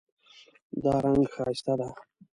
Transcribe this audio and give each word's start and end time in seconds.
دا 0.83 0.93
رنګ 1.03 1.23
ښایسته 1.33 1.73
ده 1.79 1.89